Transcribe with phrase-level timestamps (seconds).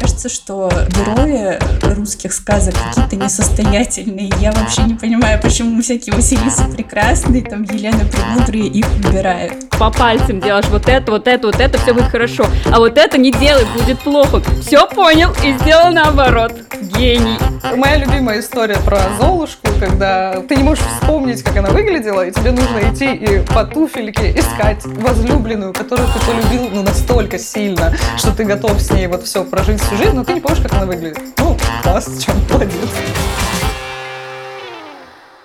[0.00, 1.58] кажется, что герои
[1.94, 4.30] русских сказок какие-то несостоятельные.
[4.40, 9.68] Я вообще не понимаю, почему всякие Василисы прекрасные, там Елена Премудрые их выбирают.
[9.78, 12.46] По пальцам делаешь вот это, вот это, вот это, все будет хорошо.
[12.72, 14.42] А вот это не делай, будет плохо.
[14.62, 16.52] Все понял и сделал наоборот.
[16.80, 17.38] Гений.
[17.76, 22.52] Моя любимая история про Золушку, когда ты не можешь вспомнить, как она выглядела, и тебе
[22.52, 28.44] нужно идти и по туфельке искать возлюбленную, которую ты полюбил ну, настолько сильно, что ты
[28.44, 31.18] готов с ней вот все прожить всю жизнь, но ты не помнишь, как она выглядит.
[31.38, 32.74] Ну, класс, чем молодец.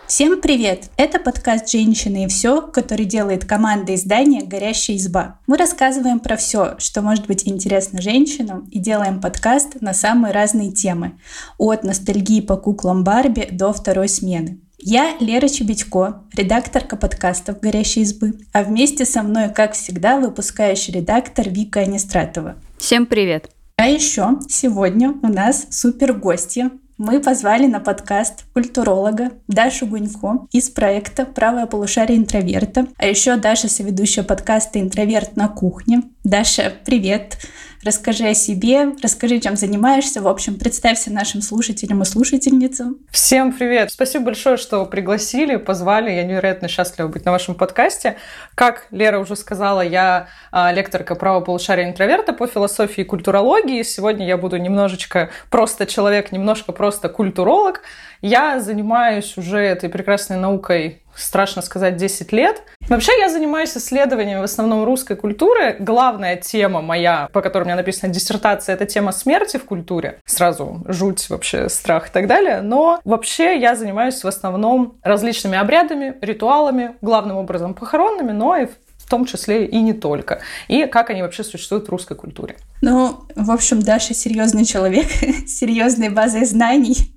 [0.05, 0.91] Всем привет!
[0.98, 5.40] Это подкаст «Женщины и все», который делает команда издания «Горящая изба».
[5.48, 10.71] Мы рассказываем про все, что может быть интересно женщинам, и делаем подкаст на самые разные
[10.71, 11.13] темы.
[11.57, 14.59] От ностальгии по куклам Барби до второй смены.
[14.77, 21.49] Я Лера Чебедько, редакторка подкастов «Горящей избы», а вместе со мной, как всегда, выпускающий редактор
[21.49, 22.57] Вика Анистратова.
[22.77, 23.55] Всем привет!
[23.77, 26.71] А еще сегодня у нас супер гостья.
[26.97, 33.67] Мы позвали на подкаст культуролога Дашу Гунько из проекта «Правое полушарие интроверта», а еще Даша,
[33.67, 36.04] соведущая подкаста «Интроверт на кухне».
[36.26, 37.37] Даша, привет!
[37.84, 40.23] Расскажи о себе, расскажи, чем занимаешься.
[40.23, 42.98] В общем, представься нашим слушателям и слушательницам.
[43.12, 43.91] Всем привет!
[43.91, 46.09] Спасибо большое, что пригласили, позвали.
[46.09, 48.17] Я невероятно счастлива быть на вашем подкасте.
[48.55, 53.84] Как Лера уже сказала, я а, лекторка права полушария интроверта по философии и культурологии.
[53.84, 57.82] Сегодня я буду немножечко просто человек, немножко просто культуролог.
[58.26, 62.63] Я занимаюсь уже этой прекрасной наукой страшно сказать, 10 лет.
[62.90, 65.75] Вообще я занимаюсь исследованием в основном русской культуры.
[65.78, 70.17] Главная тема моя, по которой у меня написана диссертация, это тема смерти в культуре.
[70.25, 72.62] Сразу жуть, вообще страх и так далее.
[72.62, 79.07] Но вообще я занимаюсь в основном различными обрядами, ритуалами, главным образом похоронными, но и в
[79.07, 80.41] том числе и не только.
[80.67, 82.56] И как они вообще существуют в русской культуре.
[82.81, 85.06] Ну, в общем, Даша серьезный человек,
[85.47, 87.15] серьезной базой знаний.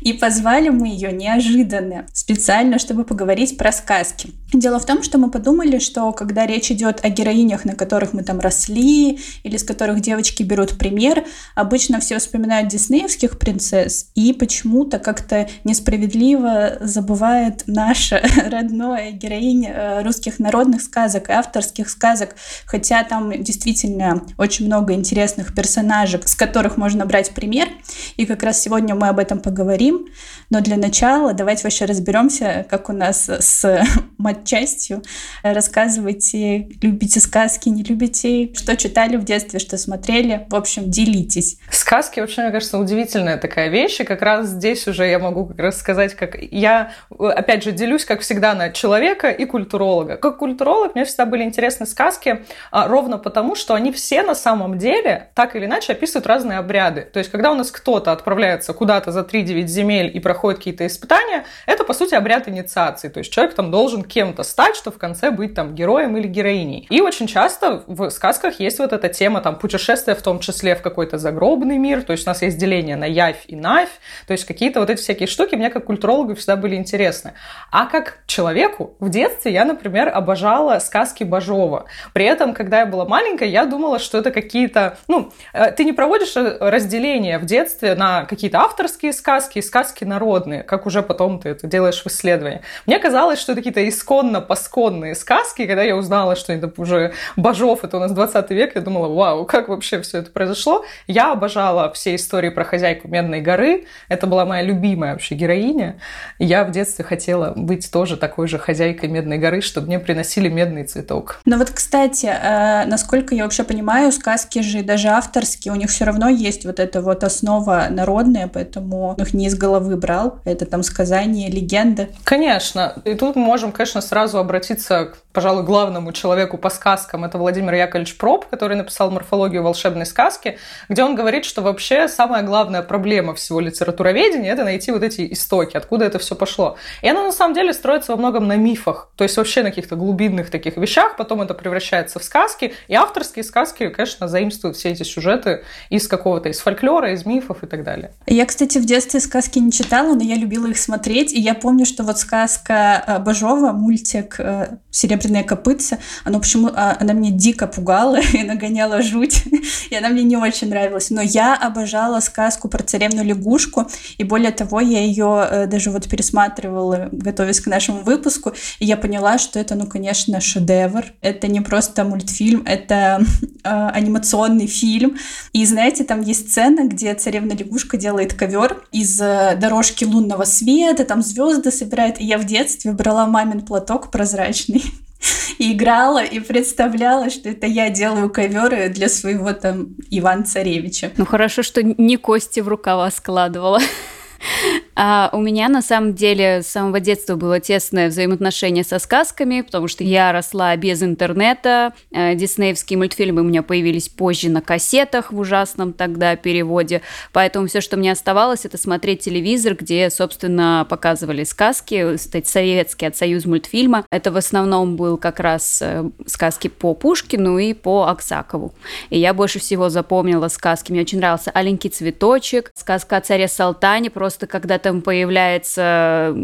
[0.00, 4.30] И позвали мы ее неожиданно, специально, чтобы поговорить про сказки.
[4.52, 8.24] Дело в том, что мы подумали, что когда речь идет о героинях, на которых мы
[8.24, 11.24] там росли, или с которых девочки берут пример,
[11.54, 20.40] обычно все вспоминают диснеевских принцесс, и почему-то как-то несправедливо забывает наша родное героиня э, русских
[20.40, 22.34] народных сказок и авторских сказок,
[22.66, 27.68] хотя там действительно очень много интересных персонажей, с которых можно брать пример,
[28.16, 30.06] и как раз сегодня мы об этом поговорим.
[30.50, 33.84] Но для начала давайте вообще разберемся, как у нас с
[34.40, 35.02] матчастью.
[35.42, 40.46] Рассказывайте, любите сказки, не любите, что читали в детстве, что смотрели.
[40.48, 41.58] В общем, делитесь.
[41.70, 44.00] Сказки вообще, мне кажется, удивительная такая вещь.
[44.00, 48.04] И как раз здесь уже я могу как раз сказать, как я, опять же, делюсь,
[48.04, 50.16] как всегда, на человека и культуролога.
[50.16, 54.78] Как культуролог мне всегда были интересны сказки а, ровно потому, что они все на самом
[54.78, 57.02] деле так или иначе описывают разные обряды.
[57.02, 61.44] То есть, когда у нас кто-то отправляется куда-то за 3-9 земель и проходит какие-то испытания,
[61.66, 63.08] это, по сути, обряд инициации.
[63.08, 66.86] То есть, человек там должен кем-то стать, чтобы в конце быть там героем или героиней.
[66.88, 70.82] И очень часто в сказках есть вот эта тема там путешествия, в том числе в
[70.82, 72.02] какой-то загробный мир.
[72.02, 73.88] То есть, у нас есть деление на явь и навь.
[74.28, 77.32] То есть, какие-то вот эти всякие штуки мне как культурологу всегда были интересны.
[77.72, 81.86] А как человеку в детстве я, например, обожала сказки Бажова.
[82.12, 84.96] При этом, когда я была маленькая, я думала, что это какие-то...
[85.08, 90.04] Ну, э, ты не проводишь э, разделение в детстве на какие-то авторские сказки и сказки
[90.04, 92.60] народные, как уже потом ты это делаешь в исследовании.
[92.86, 93.88] Мне казалось, что это какие-то
[94.20, 98.80] исконно-посконные сказки, когда я узнала, что это уже Бажов, это у нас 20 век, я
[98.80, 100.84] думала, вау, как вообще все это произошло.
[101.06, 105.98] Я обожала все истории про хозяйку Медной горы, это была моя любимая вообще героиня.
[106.38, 110.84] Я в детстве хотела быть тоже такой же хозяйкой Медной горы, чтобы мне приносили медный
[110.84, 111.40] цветок.
[111.44, 116.04] Но вот, кстати, э, насколько я вообще понимаю, сказки же даже авторские, у них все
[116.04, 120.38] равно есть вот эта вот основа народная, поэтому их не из головы брал.
[120.44, 122.08] Это там сказания, легенды.
[122.24, 122.94] Конечно.
[123.04, 127.24] И тут мы можем, конечно, сразу обратиться к, пожалуй, главному человеку по сказкам.
[127.24, 130.58] Это Владимир Яковлевич Проб, который написал «Морфологию волшебной сказки»,
[130.88, 135.76] где он говорит, что вообще самая главная проблема всего литературоведения— это найти вот эти истоки,
[135.76, 136.76] откуда это все пошло.
[137.02, 139.94] И оно на самом деле строится во многом на мифах, то есть вообще на каких-то
[139.94, 145.04] глубинных таких вещах, потом это превращается в сказки, и авторские сказки, конечно, заимствуют все эти
[145.04, 148.10] сюжеты из какого-то, из фольклора, из мифов и так далее.
[148.26, 151.32] Я, кстати, в детстве сказки не читала, но я любила их смотреть.
[151.32, 155.98] И я помню, что вот сказка э, Бажова, мультик, мультик э, «Серебряное копытце».
[156.24, 159.44] Оно почему а, она меня дико пугала и нагоняла жуть,
[159.90, 161.10] и она мне не очень нравилась.
[161.10, 163.86] Но я обожала сказку про царевну лягушку,
[164.18, 168.96] и более того, я ее э, даже вот пересматривала, готовясь к нашему выпуску, и я
[168.96, 171.04] поняла, что это, ну, конечно, шедевр.
[171.20, 173.20] Это не просто мультфильм, это
[173.64, 175.18] э, анимационный фильм.
[175.52, 181.04] И знаете, там есть сцена, где царевна лягушка делает ковер из э, дорожки лунного света,
[181.04, 182.20] там звезды собирает.
[182.20, 183.79] И я в детстве брала мамин платок
[184.10, 184.84] прозрачный
[185.58, 191.12] и играла, и представляла, что это я делаю коверы для своего там Ивана Царевича.
[191.16, 193.80] Ну хорошо, что не кости в рукава складывала.
[195.02, 199.88] А у меня на самом деле с самого детства было тесное взаимоотношение со сказками, потому
[199.88, 201.94] что я росла без интернета.
[202.10, 207.02] Э, диснеевские мультфильмы у меня появились позже на кассетах в ужасном тогда переводе.
[207.32, 213.16] Поэтому все, что мне оставалось, это смотреть телевизор, где, собственно, показывали сказки, кстати, советские от
[213.16, 214.04] Союз мультфильма.
[214.10, 218.74] Это в основном был как раз э, сказки по Пушкину и по Аксакову.
[219.08, 220.92] И я больше всего запомнила сказки.
[220.92, 226.34] Мне очень нравился «Аленький цветочек», сказка о царе Салтане, просто просто когда там появляется...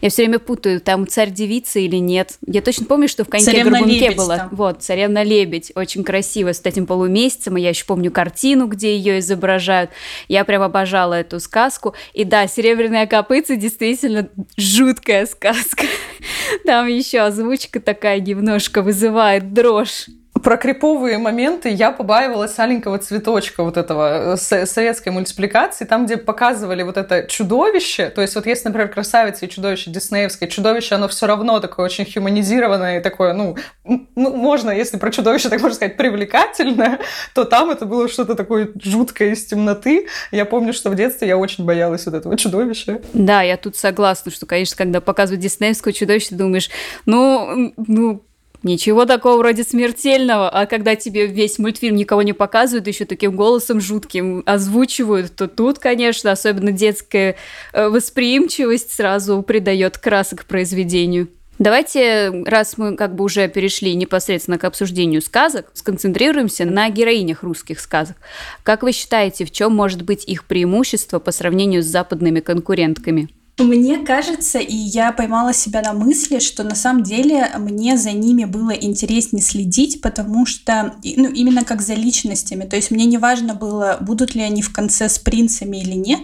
[0.00, 2.38] Я все время путаю, там царь-девица или нет.
[2.46, 4.38] Я точно помню, что в коньке-горбунке было.
[4.38, 4.48] Там.
[4.52, 5.72] Вот, царевна-лебедь.
[5.74, 7.58] Очень красиво, с этим полумесяцем.
[7.58, 9.90] И я еще помню картину, где ее изображают.
[10.28, 11.94] Я прям обожала эту сказку.
[12.14, 15.84] И да, «Серебряная копытца» действительно жуткая сказка.
[16.64, 20.06] Там еще озвучка такая немножко вызывает дрожь
[20.46, 26.84] про криповые моменты я побаивалась аленького цветочка вот этого э, советской мультипликации, там, где показывали
[26.84, 28.10] вот это чудовище.
[28.10, 32.06] То есть вот если, например, красавица и чудовище диснеевское, чудовище, оно все равно такое очень
[32.08, 37.00] хуманизированное такое, ну, ну, можно, если про чудовище так можно сказать, привлекательное,
[37.34, 40.06] то там это было что-то такое жуткое из темноты.
[40.30, 43.00] Я помню, что в детстве я очень боялась вот этого чудовища.
[43.14, 46.70] Да, я тут согласна, что, конечно, когда показывают диснеевское чудовище, ты думаешь,
[47.04, 48.22] ну, ну,
[48.66, 53.80] Ничего такого вроде смертельного, а когда тебе весь мультфильм никого не показывают, еще таким голосом
[53.80, 57.36] жутким озвучивают, то тут, конечно, особенно детская
[57.72, 61.28] э, восприимчивость сразу придает красок произведению.
[61.60, 67.78] Давайте, раз мы как бы уже перешли непосредственно к обсуждению сказок, сконцентрируемся на героинях русских
[67.78, 68.16] сказок.
[68.64, 73.28] Как вы считаете, в чем может быть их преимущество по сравнению с западными конкурентками?
[73.58, 78.44] Мне кажется, и я поймала себя на мысли, что на самом деле мне за ними
[78.44, 82.64] было интереснее следить, потому что, ну, именно как за личностями.
[82.64, 86.20] То есть мне не важно было, будут ли они в конце с принцами или нет.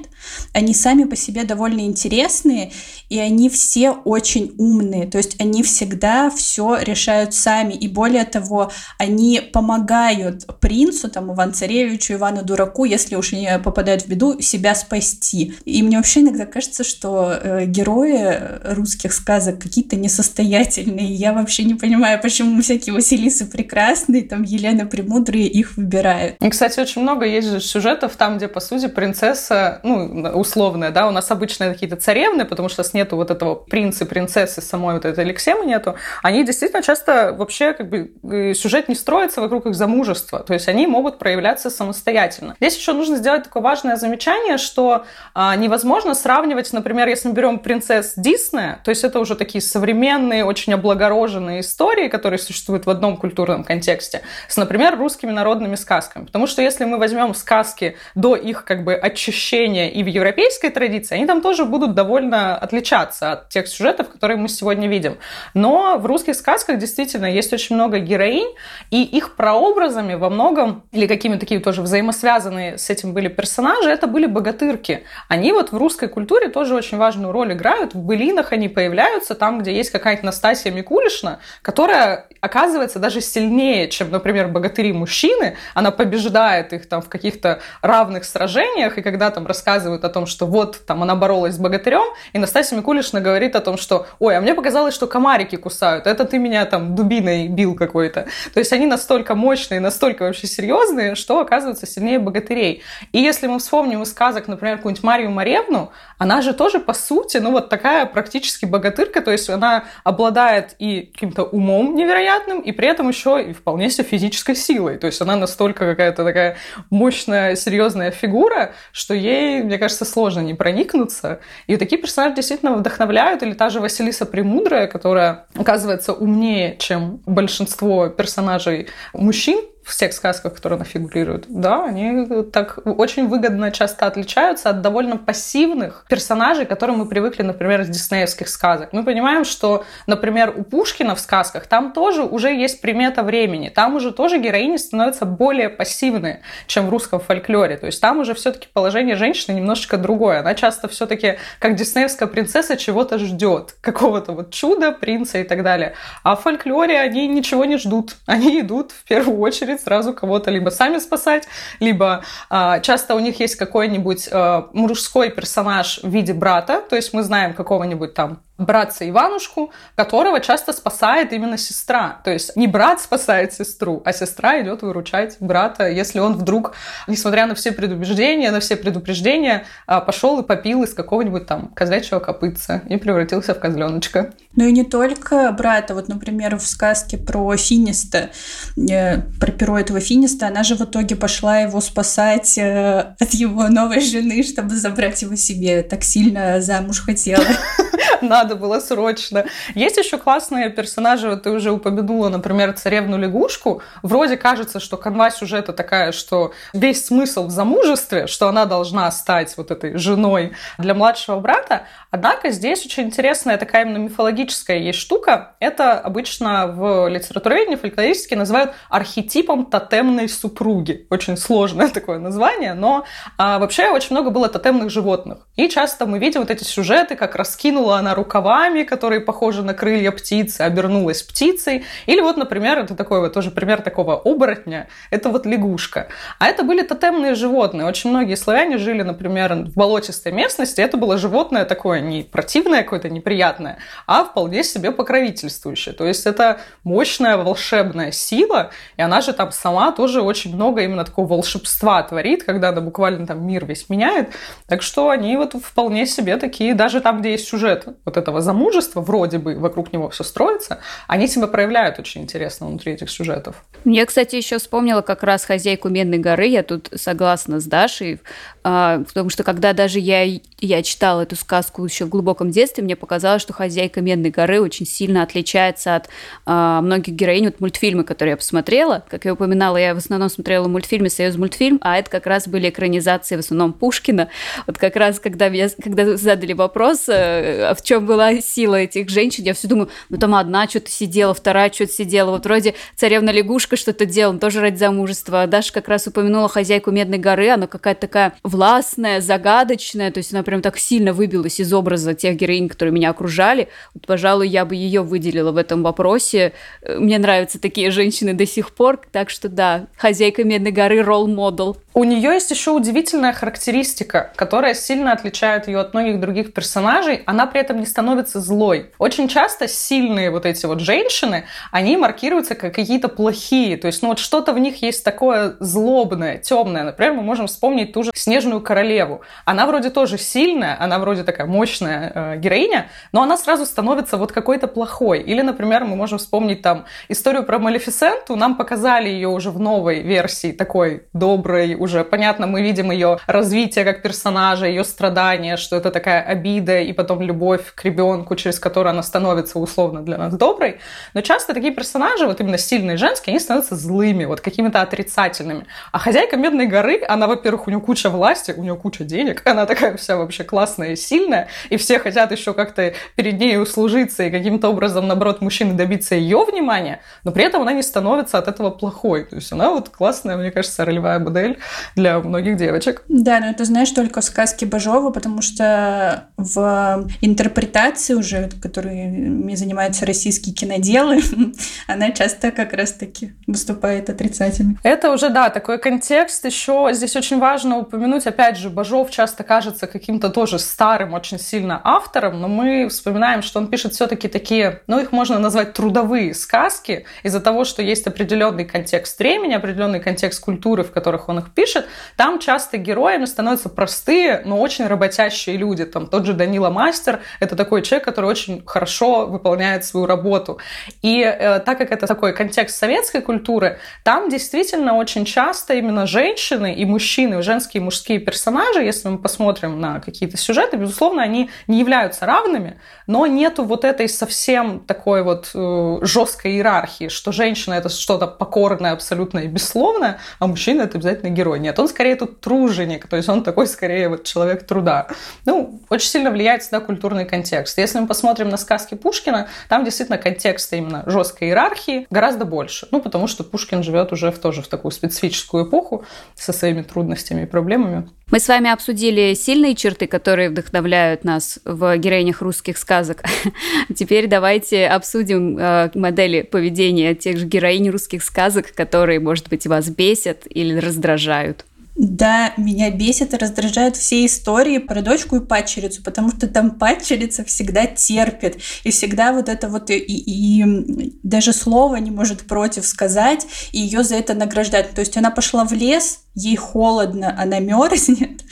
[0.52, 2.70] Они сами по себе довольно интересные,
[3.08, 5.06] и они все очень умные.
[5.06, 7.72] То есть они всегда все решают сами.
[7.72, 14.02] И более того, они помогают принцу, там, Иван Царевичу, Ивану Дураку, если уж они попадают
[14.02, 15.54] в беду, себя спасти.
[15.64, 18.38] И мне вообще иногда кажется, что э, герои
[18.74, 21.12] русских сказок какие-то несостоятельные.
[21.12, 26.36] Я вообще не понимаю, почему всякие Василисы прекрасные, там Елена Премудрые их выбирают.
[26.40, 31.08] И, кстати, очень много есть же сюжетов там, где, по сути, принцесса, ну, условная, да,
[31.08, 35.04] у нас обычно какие-то царевны, потому что с нету вот этого принца принцессы самой вот
[35.04, 35.94] этой Алексемы нету.
[36.22, 40.68] Они действительно часто вообще как бы э, сюжет не строится вокруг их замужества, то есть
[40.68, 42.56] они могут проявляться самостоятельно.
[42.60, 45.04] Здесь еще нужно сделать такое важное замечание, что
[45.34, 50.44] а, невозможно сравнивать, например, если мы берем принцесс Диснея, то есть это уже такие современные,
[50.44, 56.24] очень облагороженные истории, которые существуют в одном культурном контексте, с, например, русскими народными сказками.
[56.24, 61.14] Потому что если мы возьмем сказки до их как бы очищения и в европейской традиции,
[61.14, 65.18] они там тоже будут довольно отличаться от тех сюжетов, которые мы сегодня видим.
[65.54, 68.54] Но в русских сказках действительно есть очень много героинь,
[68.90, 74.06] и их прообразами во многом, или какими такие тоже взаимосвязанные с этим были персонажи, это
[74.06, 75.04] были богатырки.
[75.28, 77.94] Они вот в русской культуре тоже очень важную роль играют.
[77.94, 84.12] В былинах они появляются там, где есть какая-то Настасья Микулишна, которая оказывается даже сильнее, чем,
[84.12, 85.56] например, богатыри-мужчины.
[85.74, 90.46] Она побеждает их там в каких-то равных сражениях, и когда там рассказывают о том, что
[90.46, 94.40] вот там она боролась с богатырем, и Настасья Микулишна говорит о том, что ой, а
[94.40, 98.26] мне показалось, что комарики кусают, это ты меня там дубиной бил какой-то.
[98.54, 102.82] То есть они настолько мощные, настолько вообще серьезные, что оказываются сильнее богатырей.
[103.10, 107.38] И если мы вспомним из сказок, например, какую-нибудь Марию Маревну, она же тоже, по сути,
[107.38, 112.88] ну вот такая практически богатырка, то есть она обладает и каким-то умом невероятным, и при
[112.88, 114.98] этом еще и вполне себе физической силой.
[114.98, 116.56] То есть она настолько какая-то такая
[116.90, 121.40] мощная, серьезная фигура, что ей, мне кажется, сложно не проникнуться.
[121.66, 123.42] И такие персонажи действительно вдохновляют.
[123.42, 130.54] Или та же Василиса Премудрая, которая оказывается умнее, чем большинство персонажей мужчин, в всех сказках,
[130.54, 136.96] которые она фигурирует, да, они так очень выгодно часто отличаются от довольно пассивных персонажей, которые
[136.96, 138.92] мы привыкли, например, из диснеевских сказок.
[138.92, 143.96] Мы понимаем, что, например, у Пушкина в сказках там тоже уже есть примета времени, там
[143.96, 147.76] уже тоже героини становятся более пассивные, чем в русском фольклоре.
[147.76, 150.40] То есть там уже все-таки положение женщины немножечко другое.
[150.40, 155.94] Она часто все-таки, как диснеевская принцесса, чего-то ждет, какого-то вот чуда, принца и так далее.
[156.22, 158.16] А в фольклоре они ничего не ждут.
[158.26, 161.48] Они идут в первую очередь сразу кого-то либо сами спасать,
[161.80, 167.12] либо а, часто у них есть какой-нибудь а, мужской персонаж в виде брата, то есть
[167.12, 172.20] мы знаем какого-нибудь там братца Иванушку, которого часто спасает именно сестра.
[172.24, 176.74] То есть не брат спасает сестру, а сестра идет выручать брата, если он вдруг,
[177.06, 182.20] несмотря на все предубеждения, на все предупреждения, а, пошел и попил из какого-нибудь там козлячьего
[182.20, 184.32] копытца и превратился в козленочка.
[184.54, 185.94] Ну и не только брата.
[185.94, 188.30] Вот, например, в сказке про Финиста,
[188.76, 193.68] э, про перо этого Финиста, она же в итоге пошла его спасать э, от его
[193.68, 195.82] новой жены, чтобы забрать его себе.
[195.82, 197.44] Так сильно замуж хотела.
[198.42, 199.44] надо было срочно.
[199.74, 203.82] Есть еще классные персонажи, вот ты уже упомянула, например, царевну-лягушку.
[204.02, 209.56] Вроде кажется, что канва сюжета такая, что весь смысл в замужестве, что она должна стать
[209.56, 211.82] вот этой женой для младшего брата.
[212.10, 215.54] Однако здесь очень интересная такая именно мифологическая есть штука.
[215.60, 221.06] Это обычно в литературе фольклористике называют архетипом тотемной супруги.
[221.10, 223.04] Очень сложное такое название, но
[223.38, 225.46] а, вообще очень много было тотемных животных.
[225.54, 230.10] И часто мы видим вот эти сюжеты, как раскинула она рукавами, которые похожи на крылья
[230.10, 231.84] птицы, обернулась птицей.
[232.06, 236.08] Или вот, например, это такой вот тоже пример такого оборотня, это вот лягушка.
[236.38, 237.86] А это были тотемные животные.
[237.86, 240.80] Очень многие славяне жили, например, в болотистой местности.
[240.80, 245.94] Это было животное такое не противное какое-то, неприятное, а вполне себе покровительствующее.
[245.94, 251.04] То есть это мощная волшебная сила, и она же там сама тоже очень много именно
[251.04, 254.30] такого волшебства творит, когда она буквально там мир весь меняет.
[254.68, 259.00] Так что они вот вполне себе такие, даже там, где есть сюжет вот этого замужества,
[259.00, 263.56] вроде бы вокруг него все строится, они себя проявляют очень интересно внутри этих сюжетов.
[263.84, 266.46] Я, кстати, еще вспомнила как раз хозяйку Медной горы.
[266.46, 268.20] Я тут согласна с Дашей,
[268.64, 270.22] а, потому что когда даже я,
[270.60, 274.86] я читала эту сказку еще в глубоком детстве, мне показалось, что хозяйка Медной горы очень
[274.86, 276.08] сильно отличается от
[276.46, 277.46] а, многих героинь.
[277.46, 281.78] Вот мультфильмы, которые я посмотрела, как я упоминала, я в основном смотрела мультфильмы «Союз мультфильм»,
[281.82, 284.28] а это как раз были экранизации в основном Пушкина.
[284.66, 289.44] Вот как раз, когда, я, когда задали вопрос, а в чем была сила этих женщин,
[289.44, 292.30] я все думаю, ну там одна что-то сидела, вторая что-то сидела.
[292.30, 295.46] Вот вроде царевна лягушка что-то делала, тоже ради замужества.
[295.46, 300.42] Даша как раз упомянула хозяйку Медной горы, она какая-то такая властная, загадочная, то есть она
[300.42, 303.68] прям так сильно выбилась из образа тех героинь, которые меня окружали.
[303.94, 306.52] Вот, пожалуй, я бы ее выделила в этом вопросе.
[306.86, 311.78] Мне нравятся такие женщины до сих пор, так что да, хозяйка Медной горы ролл-модел.
[311.94, 317.22] У нее есть еще удивительная характеристика, которая сильно отличает ее от многих других персонажей.
[317.26, 318.90] Она при этом не становится злой.
[318.98, 323.76] Очень часто сильные вот эти вот женщины, они маркируются как какие-то плохие.
[323.76, 326.84] То есть, ну вот что-то в них есть такое злобное, темное.
[326.84, 329.20] Например, мы можем вспомнить ту же Снежную королеву.
[329.44, 334.32] Она вроде тоже сильная, она вроде такая мощная э, героиня, но она сразу становится вот
[334.32, 335.20] какой-то плохой.
[335.20, 338.36] Или, например, мы можем вспомнить там историю про Малефисенту.
[338.36, 343.84] Нам показали ее уже в новой версии такой доброй, уже понятно, мы видим ее развитие
[343.84, 348.90] как персонажа, ее страдания, что это такая обида и потом любовь к ребенку, через которую
[348.90, 350.80] она становится условно для нас доброй.
[351.14, 355.66] Но часто такие персонажи, вот именно сильные женские, они становятся злыми, вот какими-то отрицательными.
[355.90, 359.66] А хозяйка Медной горы, она, во-первых, у нее куча власти, у нее куча денег, она
[359.66, 364.30] такая вся вообще классная и сильная, и все хотят еще как-то перед ней услужиться и
[364.30, 368.70] каким-то образом, наоборот, мужчины добиться ее внимания, но при этом она не становится от этого
[368.70, 369.24] плохой.
[369.24, 371.58] То есть она вот классная, мне кажется, ролевая модель
[371.96, 373.02] для многих девочек.
[373.08, 380.06] Да, но это знаешь только в сказке Бажова, потому что в интерпретации уже, которыми занимаются
[380.06, 381.20] российские киноделы,
[381.86, 384.76] она часто как раз-таки выступает отрицательно.
[384.82, 386.44] Это уже, да, такой контекст.
[386.44, 391.80] Еще здесь очень важно упомянуть, опять же, Бажов часто кажется каким-то тоже старым очень сильно
[391.82, 397.06] автором, но мы вспоминаем, что он пишет все-таки такие, ну, их можно назвать трудовые сказки
[397.22, 401.61] из-за того, что есть определенный контекст времени, определенный контекст культуры, в которых он их пишет,
[401.62, 405.84] пишет, там часто героями становятся простые, но очень работящие люди.
[405.84, 410.58] Там тот же Данила Мастер— это такой человек, который очень хорошо выполняет свою работу.
[411.02, 416.74] И э, так как это такой контекст советской культуры, там действительно очень часто именно женщины
[416.74, 421.78] и мужчины, женские и мужские персонажи, если мы посмотрим на какие-то сюжеты, безусловно, они не
[421.78, 427.88] являются равными, но нету вот этой совсем такой вот э, жесткой иерархии, что женщина это
[427.88, 431.51] что-то покорное абсолютно и бессловное, а мужчина это обязательно герой.
[431.56, 435.08] Нет, он скорее тут труженик, то есть он такой скорее вот человек труда.
[435.44, 437.78] Ну, очень сильно влияет всегда культурный контекст.
[437.78, 442.88] Если мы посмотрим на сказки Пушкина, там действительно контекста именно жесткой иерархии гораздо больше.
[442.90, 446.04] Ну, потому что Пушкин живет уже в, тоже в такую специфическую эпоху
[446.34, 448.08] со своими трудностями и проблемами.
[448.32, 453.22] Мы с вами обсудили сильные черты, которые вдохновляют нас в героинях русских сказок.
[453.94, 459.90] Теперь давайте обсудим э, модели поведения тех же героинь русских сказок, которые, может быть, вас
[459.90, 461.66] бесят или раздражают.
[461.94, 467.44] Да, меня бесит и раздражают все истории про дочку и падчерицу, потому что там падчерица
[467.44, 472.86] всегда терпит, и всегда вот это вот и, и, и даже слова не может против
[472.86, 474.92] сказать, и ее за это награждать.
[474.92, 478.42] То есть она пошла в лес, ей холодно, она мерзнет,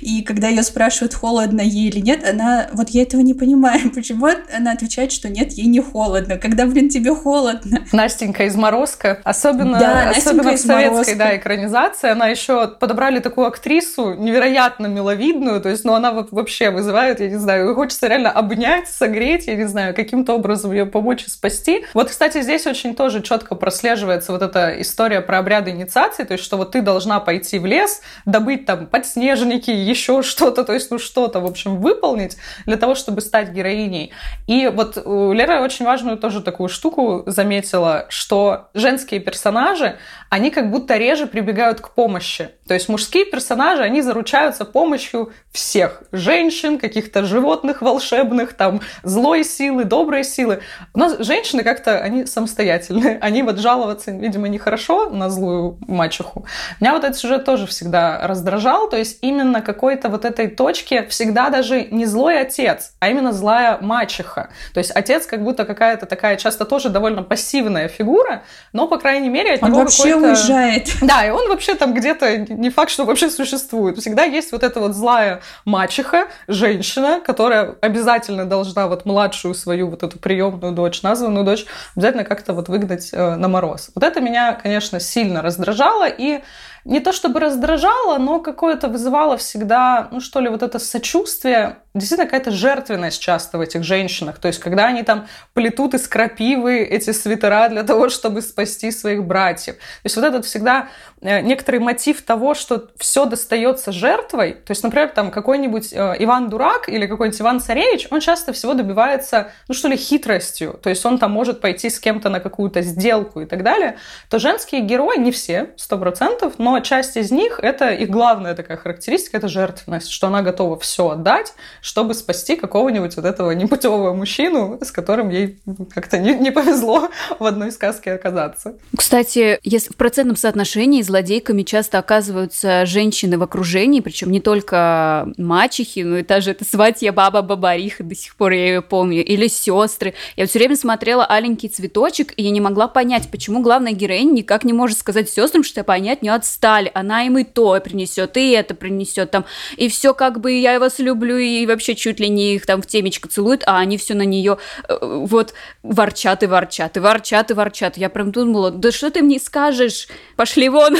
[0.00, 4.28] и когда ее спрашивают, холодно ей или нет, она, вот я этого не понимаю, почему
[4.54, 7.84] она отвечает, что нет, ей не холодно, когда, блин, тебе холодно.
[7.92, 11.16] Настенька из Морозка, особенно, да, особенно в советской Морозко.
[11.16, 17.20] да, экранизации, она еще подобрали такую актрису невероятно миловидную, то есть, ну, она вообще вызывает,
[17.20, 21.30] я не знаю, хочется реально обнять, согреть, я не знаю, каким-то образом ее помочь и
[21.30, 21.84] спасти.
[21.94, 26.44] Вот, кстати, здесь очень тоже четко прослеживается вот эта история про обряды инициации, то есть,
[26.44, 30.98] что вот ты должна пойти в лес, добыть там подснежники, еще что-то, то есть, ну,
[30.98, 34.12] что-то, в общем, выполнить для того, чтобы стать героиней.
[34.46, 39.96] И вот э, Лера очень важную тоже такую штуку заметила, что женские персонажи,
[40.30, 42.50] они как будто реже прибегают к помощи.
[42.66, 46.02] То есть мужские персонажи, они заручаются помощью всех.
[46.12, 50.60] Женщин, каких-то животных волшебных, там, злой силы, доброй силы.
[50.94, 53.18] У нас женщины как-то, они самостоятельные.
[53.20, 56.46] Они вот жаловаться, видимо, нехорошо на злую мачеху.
[56.80, 58.88] Меня вот этот сюжет тоже всегда раздражал.
[58.88, 63.78] То есть именно какой-то вот этой точке всегда даже не злой отец, а именно злая
[63.80, 64.50] мачеха.
[64.72, 68.42] То есть отец как будто какая-то такая часто тоже довольно пассивная фигура,
[68.72, 70.88] но, по крайней мере, от он него вообще уезжает.
[71.04, 73.98] Да, и он вообще там где-то не факт, что вообще существует.
[73.98, 80.02] Всегда есть вот эта вот злая мачеха, женщина, которая обязательно должна вот младшую свою вот
[80.02, 83.90] эту приемную дочь, названную дочь, обязательно как-то вот выгнать э, на мороз.
[83.94, 86.40] Вот это меня, конечно, сильно раздражало, и
[86.84, 92.26] не то чтобы раздражало, но какое-то вызывало всегда, ну что ли, вот это сочувствие, действительно
[92.26, 94.38] какая-то жертвенность часто в этих женщинах.
[94.38, 99.24] То есть, когда они там плетут из крапивы эти свитера для того, чтобы спасти своих
[99.24, 99.76] братьев.
[99.76, 100.88] То есть, вот этот всегда
[101.20, 104.54] э, некоторый мотив того, что все достается жертвой.
[104.54, 108.74] То есть, например, там какой-нибудь э, Иван Дурак или какой-нибудь Иван Царевич, он часто всего
[108.74, 110.78] добивается, ну что ли, хитростью.
[110.82, 113.98] То есть, он там может пойти с кем-то на какую-то сделку и так далее.
[114.28, 118.78] То женские герои, не все, сто процентов, но часть из них, это их главная такая
[118.78, 124.78] характеристика, это жертвенность, что она готова все отдать, чтобы спасти какого-нибудь вот этого непутевого мужчину,
[124.80, 125.58] с которым ей
[125.92, 128.76] как-то не, не повезло в одной сказке оказаться.
[128.96, 136.00] Кстати, если в процентном соотношении злодейками часто оказываются женщины в окружении, причем не только мачехи,
[136.00, 139.46] но и та же эта сватья баба Бабариха, до сих пор я ее помню, или
[139.46, 140.14] сестры.
[140.36, 144.64] Я все время смотрела «Аленький цветочек», и я не могла понять, почему главная героиня никак
[144.64, 146.90] не может сказать сестрам, что понять не отстали.
[146.94, 149.44] Она им и то принесет, и это принесет там,
[149.76, 152.86] и все как бы я вас люблю, и вообще чуть ли не их там в
[152.86, 154.58] темечко целуют, а они все на нее
[154.88, 157.96] э, вот ворчат и ворчат, и ворчат и ворчат.
[157.96, 160.08] Я прям думала, да что ты мне скажешь?
[160.36, 160.96] Пошли вон,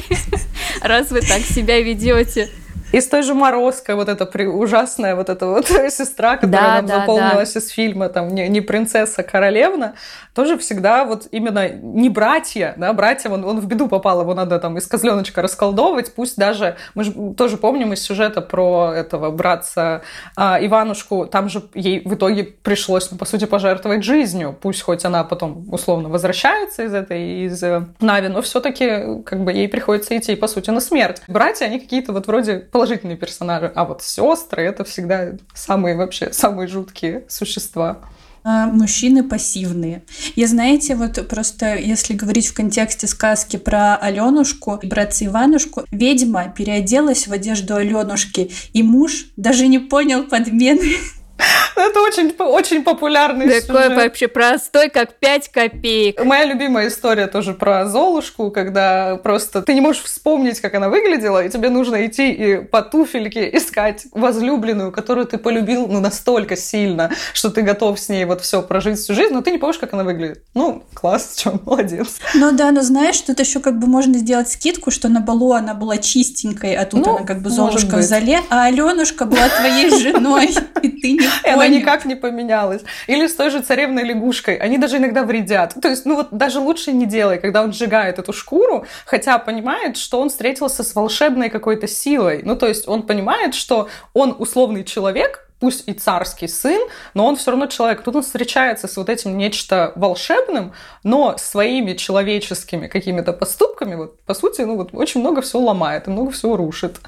[0.82, 2.48] раз вы так себя ведете.
[2.92, 6.86] И с той же Морозко, вот эта ужасная вот эта вот сестра, которая да, нам
[6.86, 7.60] да, заполнилась да.
[7.60, 9.94] из фильма, там, не, не принцесса, королевна,
[10.34, 14.58] тоже всегда вот именно не братья, да, братья, он, он в беду попал, его надо
[14.58, 20.02] там из козленочка расколдовывать, пусть даже, мы же тоже помним из сюжета про этого братца
[20.36, 25.04] а, Иванушку, там же ей в итоге пришлось, ну, по сути, пожертвовать жизнью, пусть хоть
[25.04, 30.16] она потом условно возвращается из этой, из э, Нави, но все-таки как бы ей приходится
[30.16, 31.20] идти, по сути, на смерть.
[31.26, 36.68] Братья, они какие-то вот вроде положительные персонажи, а вот сестры это всегда самые вообще, самые
[36.68, 37.98] жуткие существа.
[38.44, 40.04] А, мужчины пассивные.
[40.36, 46.54] Я, знаете, вот просто если говорить в контексте сказки про Аленушку и братца Иванушку, ведьма
[46.56, 50.94] переоделась в одежду Аленушки, и муж даже не понял подмены.
[51.76, 53.96] Это очень, очень популярный Такой сюжет.
[53.96, 56.24] вообще простой, как 5 копеек.
[56.24, 61.44] Моя любимая история тоже про Золушку, когда просто ты не можешь вспомнить, как она выглядела,
[61.44, 67.10] и тебе нужно идти и по туфельке искать возлюбленную, которую ты полюбил ну, настолько сильно,
[67.32, 69.92] что ты готов с ней вот все прожить всю жизнь, но ты не помнишь, как
[69.92, 70.42] она выглядит.
[70.54, 72.18] Ну, класс, что, молодец.
[72.34, 75.74] Ну да, но знаешь, тут еще как бы можно сделать скидку, что на балу она
[75.74, 79.90] была чистенькой, а тут Ну, она как бы Золушка в зале, а Аленушка была твоей
[80.02, 82.82] женой, и ты не И она никак не поменялась.
[83.06, 84.56] Или с той же царевной лягушкой.
[84.56, 85.74] Они даже иногда вредят.
[85.80, 89.96] То есть, ну вот даже лучше не делай, когда он сжигает эту шкуру, хотя понимает,
[89.96, 92.42] что он встретился с волшебной какой-то силой.
[92.44, 96.80] Ну, то есть он понимает, что он условный человек, пусть и царский сын,
[97.14, 98.02] но он все равно человек.
[98.02, 104.34] Тут он встречается с вот этим нечто волшебным, но своими человеческими какими-то поступками, вот, по
[104.34, 106.98] сути, ну вот очень много всего ломает и много всего рушит.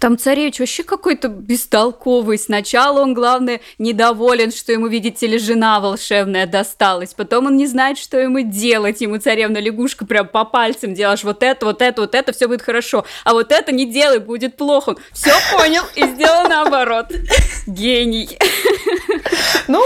[0.00, 2.38] Там царевич вообще какой-то бестолковый.
[2.38, 7.12] Сначала он, главное, недоволен, что ему, видите ли, жена волшебная досталась.
[7.12, 9.02] Потом он не знает, что ему делать.
[9.02, 12.62] Ему царевна лягушка прям по пальцам делаешь вот это, вот это, вот это, все будет
[12.62, 13.04] хорошо.
[13.24, 14.96] А вот это не делай, будет плохо.
[15.12, 17.08] Все понял и сделал наоборот.
[17.66, 18.38] Гений.
[19.68, 19.82] Ну,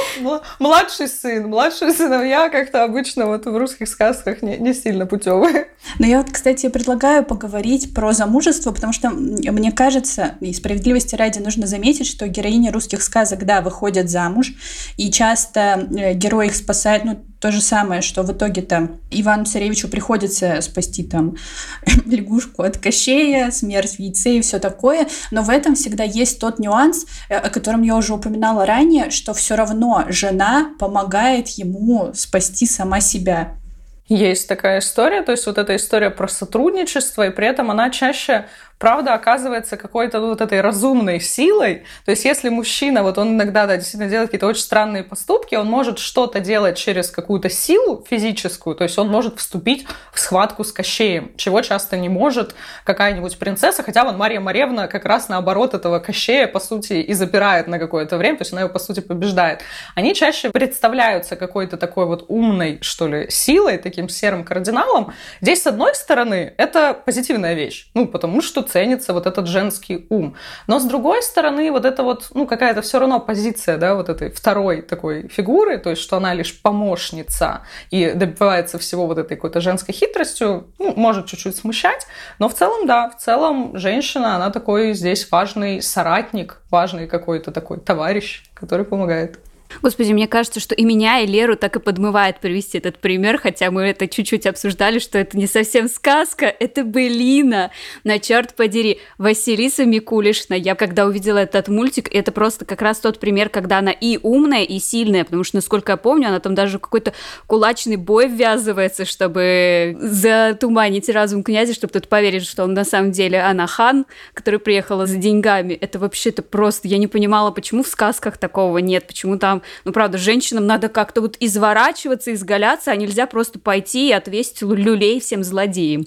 [0.58, 5.68] младший сын, младшие сыновья как-то обычно вот в русских сказках не, не сильно путевые.
[5.98, 11.38] Но я вот, кстати, предлагаю поговорить про замужество, потому что мне кажется, и справедливости ради
[11.38, 14.52] нужно заметить, что героини русских сказок, да, выходят замуж,
[14.96, 19.88] и часто э, герой их спасает, ну, то же самое, что в итоге-то Ивану Царевичу
[19.88, 21.36] приходится спасти там
[22.06, 26.58] лягушку от Кощея, смерть в яйце и все такое, но в этом всегда есть тот
[26.58, 32.64] нюанс, э, о котором я уже упоминала ранее, что все равно жена помогает ему спасти
[32.64, 33.58] сама себя.
[34.06, 38.44] Есть такая история, то есть вот эта история про сотрудничество, и при этом она чаще,
[38.78, 41.84] правда, оказывается какой-то вот этой разумной силой.
[42.04, 45.68] То есть если мужчина, вот он иногда, да, действительно делает какие-то очень странные поступки, он
[45.68, 50.72] может что-то делать через какую-то силу физическую, то есть он может вступить в схватку с
[50.72, 55.98] Кощеем, чего часто не может какая-нибудь принцесса, хотя вон Мария Маревна как раз наоборот этого
[55.98, 59.62] Кощея, по сути, и запирает на какое-то время, то есть она его, по сути, побеждает.
[59.94, 65.12] Они чаще представляются какой-то такой вот умной, что ли, силой, таким серым кардиналом.
[65.40, 70.34] Здесь, с одной стороны, это позитивная вещь, ну, потому что ценится вот этот женский ум.
[70.66, 74.30] Но, с другой стороны, вот это вот, ну, какая-то все равно позиция, да, вот этой
[74.30, 77.60] второй такой фигуры, то есть, что она лишь помощница
[77.92, 82.06] и добивается всего вот этой какой-то женской хитростью, ну, может чуть-чуть смущать,
[82.40, 87.78] но в целом, да, в целом женщина, она такой здесь важный соратник, важный какой-то такой
[87.78, 89.38] товарищ, который помогает.
[89.82, 93.70] Господи, мне кажется, что и меня, и Леру так и подмывает привести этот пример, хотя
[93.70, 97.70] мы это чуть-чуть обсуждали, что это не совсем сказка, это былина.
[98.04, 100.54] На черт подери, Василиса Микулишна.
[100.54, 104.62] Я когда увидела этот мультик, это просто как раз тот пример, когда она и умная,
[104.64, 107.12] и сильная, потому что, насколько я помню, она там даже какой-то
[107.46, 113.40] кулачный бой ввязывается, чтобы затуманить разум князя, чтобы тот поверил, что он на самом деле
[113.40, 115.74] она хан, которая приехала за деньгами.
[115.74, 116.88] Это вообще-то просто...
[116.88, 119.53] Я не понимала, почему в сказках такого нет, почему там
[119.84, 125.20] ну, правда, женщинам надо как-то вот изворачиваться, изгаляться, а нельзя просто пойти и отвесить люлей
[125.20, 126.06] всем злодеям.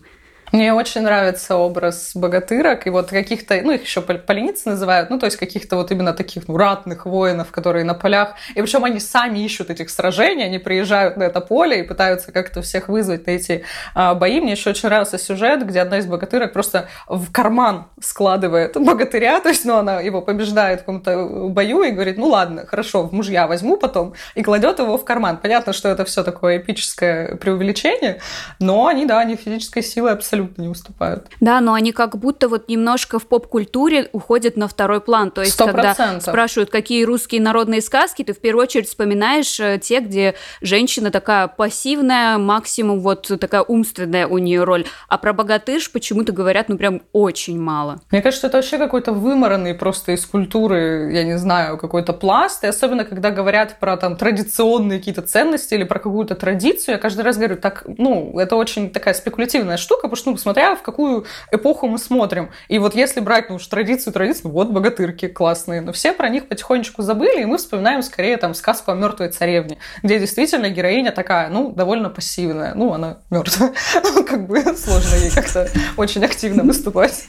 [0.53, 5.25] Мне очень нравится образ богатырок и вот каких-то, ну их еще поленицы называют, ну то
[5.25, 9.39] есть каких-то вот именно таких ну, ратных воинов, которые на полях, и причем они сами
[9.39, 13.65] ищут этих сражений, они приезжают на это поле и пытаются как-то всех вызвать на эти
[13.93, 14.39] а, бои.
[14.39, 19.49] Мне еще очень нравился сюжет, где одна из богатырок просто в карман складывает богатыря, то
[19.49, 23.47] есть ну она его побеждает в каком-то бою и говорит, ну ладно, хорошо, в мужья
[23.47, 25.37] возьму потом, и кладет его в карман.
[25.37, 28.21] Понятно, что это все такое эпическое преувеличение,
[28.59, 31.27] но они, да, они физической силой абсолютно абсолютно не уступают.
[31.39, 35.31] Да, но они как будто вот немножко в поп-культуре уходят на второй план.
[35.31, 35.65] То есть, 100%.
[35.65, 41.11] когда спрашивают, какие русские народные сказки, ты в первую очередь вспоминаешь э, те, где женщина
[41.11, 44.85] такая пассивная, максимум вот такая умственная у нее роль.
[45.07, 48.01] А про богатырш почему-то говорят, ну, прям очень мало.
[48.11, 52.63] Мне кажется, это вообще какой-то вымаранный просто из культуры, я не знаю, какой-то пласт.
[52.63, 57.21] И особенно, когда говорят про там традиционные какие-то ценности или про какую-то традицию, я каждый
[57.21, 61.25] раз говорю, так, ну, это очень такая спекулятивная штука, потому что, ну, смотря в какую
[61.51, 62.51] эпоху мы смотрим.
[62.67, 66.47] И вот если брать, ну уж традицию, традицию, вот богатырки классные, но все про них
[66.47, 71.49] потихонечку забыли, и мы вспоминаем скорее там сказку о мертвой царевне, где действительно героиня такая,
[71.49, 73.73] ну, довольно пассивная, ну, она мертвая,
[74.27, 77.25] как бы сложно ей как-то очень активно выступать.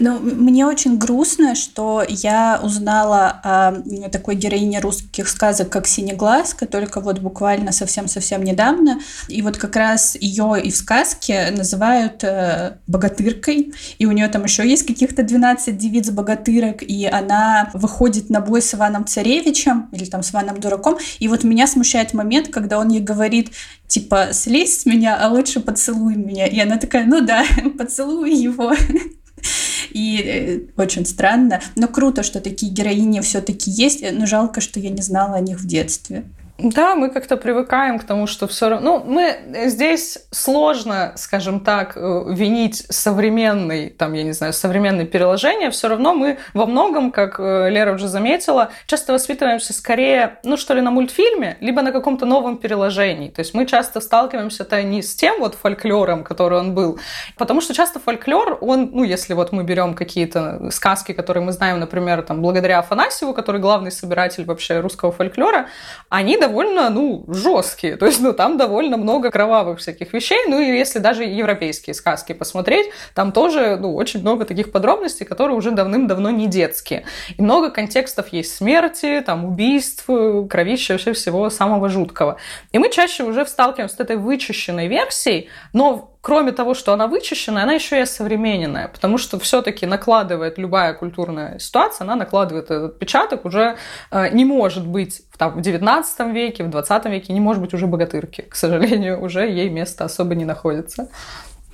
[0.00, 3.72] Ну, мне очень грустно, что я узнала о
[4.10, 9.00] такой героине русских сказок, как Синеглазка, только вот буквально совсем-совсем недавно.
[9.28, 14.44] И вот как раз ее и в сказке называют э, богатыркой, и у нее там
[14.44, 20.06] еще есть каких-то 12 девиц богатырок, и она выходит на бой с Иваном Царевичем или
[20.06, 23.50] там с Иваном Дураком, и вот меня смущает момент, когда он ей говорит,
[23.86, 26.46] типа, слезь с меня, а лучше поцелуй меня.
[26.46, 27.44] И она такая, ну да,
[27.78, 28.72] поцелуй его.
[29.90, 31.60] И э, очень странно.
[31.76, 34.04] Но круто, что такие героини все-таки есть.
[34.12, 36.24] Но жалко, что я не знала о них в детстве.
[36.62, 38.98] Да, мы как-то привыкаем к тому, что все равно...
[38.98, 45.70] Ну, мы здесь сложно, скажем так, э, винить современный, там, я не знаю, современное переложение.
[45.70, 50.74] Все равно мы во многом, как э, Лера уже заметила, часто воспитываемся скорее, ну, что
[50.74, 53.30] ли, на мультфильме, либо на каком-то новом переложении.
[53.30, 56.98] То есть мы часто сталкиваемся-то не с тем вот фольклором, который он был,
[57.38, 61.80] потому что часто фольклор, он, ну, если вот мы берем какие-то сказки, которые мы знаем,
[61.80, 65.68] например, там, благодаря Афанасьеву, который главный собиратель вообще русского фольклора,
[66.10, 66.49] они довольно,
[66.90, 67.96] ну, жесткие.
[67.96, 70.38] То есть, ну, там довольно много кровавых всяких вещей.
[70.48, 75.56] Ну, и если даже европейские сказки посмотреть, там тоже, ну, очень много таких подробностей, которые
[75.56, 77.04] уже давным-давно не детские.
[77.36, 82.36] И много контекстов есть смерти, там, убийств, кровища, вообще всего самого жуткого.
[82.72, 87.62] И мы чаще уже сталкиваемся с этой вычищенной версией, но кроме того, что она вычищенная,
[87.62, 93.44] она еще и современная, потому что все-таки накладывает любая культурная ситуация, она накладывает этот отпечаток,
[93.44, 93.76] уже
[94.10, 97.86] э, не может быть там, в 19 веке, в 20 веке, не может быть уже
[97.86, 98.42] богатырки.
[98.42, 101.08] К сожалению, уже ей место особо не находится.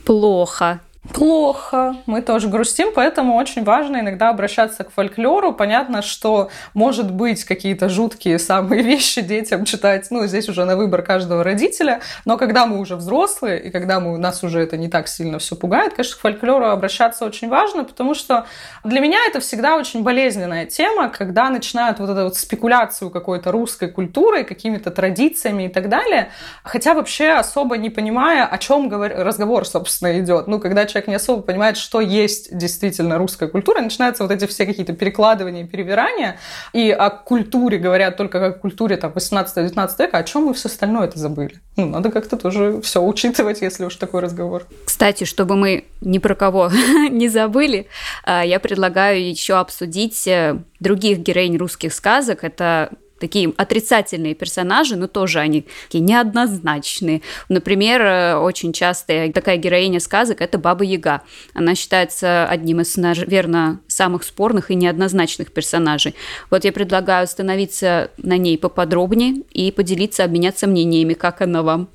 [0.04, 0.80] Плохо.
[1.12, 1.96] Плохо.
[2.06, 5.52] Мы тоже грустим, поэтому очень важно иногда обращаться к фольклору.
[5.52, 11.02] Понятно, что может быть какие-то жуткие самые вещи детям читать, ну, здесь уже на выбор
[11.02, 15.08] каждого родителя, но когда мы уже взрослые, и когда мы, нас уже это не так
[15.08, 18.46] сильно все пугает, конечно, к фольклору обращаться очень важно, потому что
[18.84, 23.88] для меня это всегда очень болезненная тема, когда начинают вот эту вот спекуляцию какой-то русской
[23.88, 26.30] культурой, какими-то традициями и так далее,
[26.62, 30.46] хотя вообще особо не понимая, о чем разговор, собственно, идет.
[30.46, 34.66] Ну, когда человек не особо понимает, что есть действительно русская культура, начинаются вот эти все
[34.66, 36.38] какие-то перекладывания, перевирания,
[36.72, 40.68] и о культуре говорят только как о культуре там 18-19 века, о чем мы все
[40.68, 41.60] остальное это забыли?
[41.76, 44.66] Ну, надо как-то тоже все учитывать, если уж такой разговор.
[44.84, 46.70] Кстати, чтобы мы ни про кого
[47.10, 47.88] не забыли,
[48.24, 52.44] а, я предлагаю еще обсудить э, других героинь русских сказок.
[52.44, 57.22] Это такие отрицательные персонажи, но тоже они такие неоднозначные.
[57.48, 61.22] Например, э, очень часто такая героиня сказок– это Баба Яга.
[61.54, 66.14] Она считается одним из, наверное, самых спорных и неоднозначных персонажей.
[66.50, 71.88] Вот я предлагаю остановиться на ней поподробнее и поделиться, обменяться мнениями, как она вам.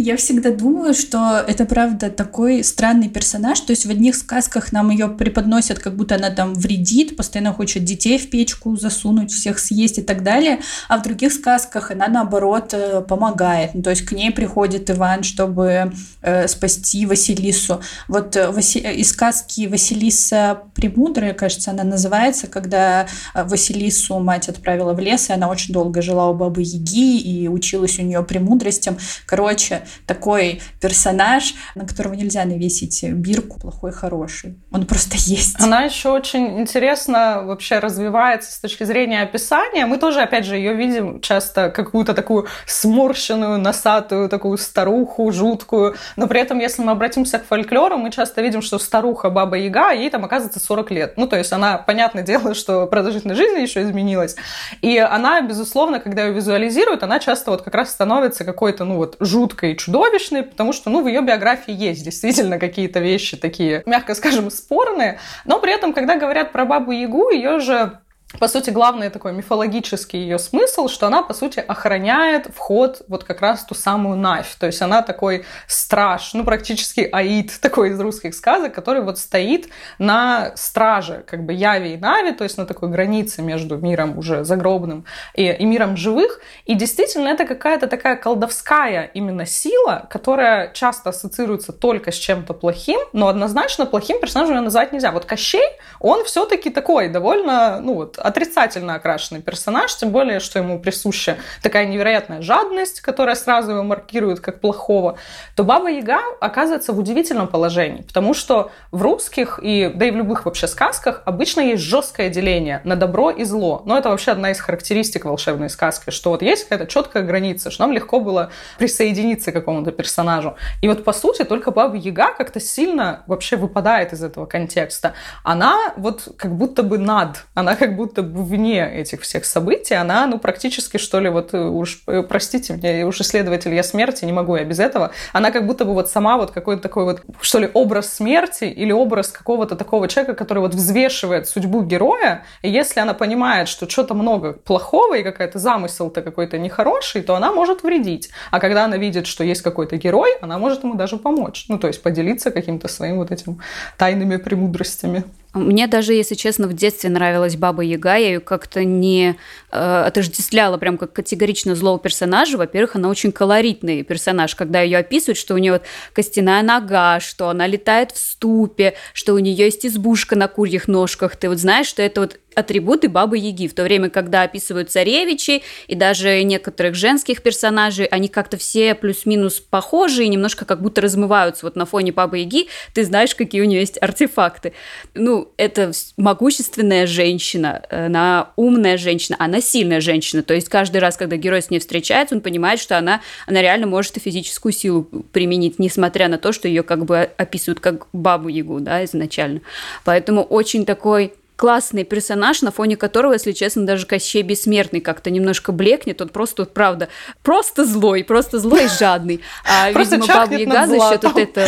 [0.00, 3.58] Я всегда думаю, что это правда такой странный персонаж.
[3.58, 7.82] То есть в одних сказках нам ее преподносят, как будто она там вредит, постоянно хочет
[7.82, 10.60] детей в печку засунуть, всех съесть и так далее.
[10.88, 13.74] А в других сказках она наоборот э, помогает.
[13.74, 17.80] Ну, то есть к ней приходит Иван, чтобы э, спасти Василису.
[18.06, 18.78] Вот э, Васи...
[18.78, 25.32] из сказки Василиса Премудрая, кажется, она называется, когда э, Василису мать отправила в лес, и
[25.32, 28.96] она очень долго жила у бабы Яги и училась у нее премудростям.
[29.26, 34.58] Короче, такой персонаж, на которого нельзя навесить бирку плохой, хороший.
[34.72, 35.60] Он просто есть.
[35.60, 39.86] Она еще очень интересно вообще развивается с точки зрения описания.
[39.86, 45.96] Мы тоже, опять же, ее видим часто какую-то такую сморщенную, носатую, такую старуху, жуткую.
[46.16, 49.92] Но при этом, если мы обратимся к фольклору, мы часто видим, что старуха Баба Яга,
[49.92, 51.14] ей там оказывается 40 лет.
[51.16, 54.36] Ну, то есть она, понятное дело, что продолжительность жизни еще изменилась.
[54.82, 59.16] И она, безусловно, когда ее визуализируют, она часто вот как раз становится какой-то, ну вот,
[59.20, 64.50] жуткой чудовищной, потому что, ну, в ее биографии есть действительно какие-то вещи такие, мягко скажем,
[64.50, 67.98] спорные, но при этом, когда говорят про Бабу Ягу, ее же
[68.38, 73.40] по сути, главный такой мифологический ее смысл, что она, по сути, охраняет вход вот как
[73.40, 74.54] раз ту самую Навь.
[74.56, 79.68] То есть она такой страж, ну, практически аид такой из русских сказок, который вот стоит
[79.98, 84.44] на страже как бы Яви и Нави, то есть на такой границе между миром уже
[84.44, 86.40] загробным и, и миром живых.
[86.66, 93.00] И действительно, это какая-то такая колдовская именно сила, которая часто ассоциируется только с чем-то плохим,
[93.14, 95.12] но однозначно плохим персонажем ее назвать нельзя.
[95.12, 95.66] Вот Кощей,
[95.98, 101.86] он все-таки такой довольно, ну вот, отрицательно окрашенный персонаж, тем более, что ему присуща такая
[101.86, 105.18] невероятная жадность, которая сразу его маркирует как плохого,
[105.56, 110.16] то Баба Яга оказывается в удивительном положении, потому что в русских и, да и в
[110.16, 113.82] любых вообще сказках обычно есть жесткое деление на добро и зло.
[113.84, 117.84] Но это вообще одна из характеристик волшебной сказки, что вот есть какая-то четкая граница, что
[117.84, 120.56] нам легко было присоединиться к какому-то персонажу.
[120.82, 125.14] И вот, по сути, только Баба Яга как-то сильно вообще выпадает из этого контекста.
[125.44, 130.26] Она вот как будто бы над, она как будто бы вне этих всех событий, она,
[130.26, 134.56] ну, практически, что ли, вот уж, э, простите меня, уж исследователь, я смерти, не могу
[134.56, 137.70] я без этого, она как будто бы вот сама вот какой-то такой вот, что ли,
[137.74, 143.14] образ смерти или образ какого-то такого человека, который вот взвешивает судьбу героя, и если она
[143.14, 148.30] понимает, что что-то много плохого и какая-то замысел-то какой-то нехороший, то она может вредить.
[148.50, 151.66] А когда она видит, что есть какой-то герой, она может ему даже помочь.
[151.68, 153.60] Ну, то есть поделиться каким-то своим вот этим
[153.96, 155.24] тайными премудростями.
[155.54, 158.16] Мне даже, если честно, в детстве нравилась Баба Яга.
[158.16, 159.36] Я ее как-то не
[159.70, 162.58] э, отождествляла прям как категорично злого персонажа.
[162.58, 165.82] Во-первых, она очень колоритный персонаж, когда ее описывают, что у нее вот
[166.12, 171.36] костяная нога, что она летает в ступе, что у нее есть избушка на курьих ножках.
[171.36, 175.62] Ты вот знаешь, что это вот атрибуты Бабы Яги, в то время, когда описывают царевичи
[175.86, 181.66] и даже некоторых женских персонажей, они как-то все плюс-минус похожи и немножко как будто размываются.
[181.66, 184.72] Вот на фоне Бабы Яги ты знаешь, какие у нее есть артефакты.
[185.14, 190.42] Ну, это могущественная женщина, она умная женщина, она сильная женщина.
[190.42, 193.86] То есть каждый раз, когда герой с ней встречается, он понимает, что она, она реально
[193.86, 198.48] может и физическую силу применить, несмотря на то, что ее как бы описывают как Бабу
[198.48, 199.60] Ягу, да, изначально.
[200.04, 205.72] Поэтому очень такой классный персонаж, на фоне которого, если честно, даже Кощей Бессмертный как-то немножко
[205.72, 206.22] блекнет.
[206.22, 207.08] Он просто, правда,
[207.42, 209.40] просто злой, просто злой и жадный.
[209.64, 211.66] А, видимо, Баба Яга за счет вот этого...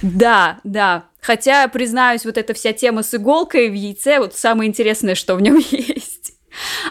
[0.00, 1.04] Да, да.
[1.20, 5.42] Хотя, признаюсь, вот эта вся тема с иголкой в яйце, вот самое интересное, что в
[5.42, 6.15] нем есть.